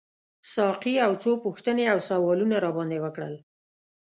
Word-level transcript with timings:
ساقي 0.53 0.91
یو 1.03 1.11
څو 1.23 1.31
پوښتنې 1.45 1.85
او 1.93 1.99
سوالونه 2.09 2.55
راباندي 2.65 2.99
وکړل. 3.01 3.35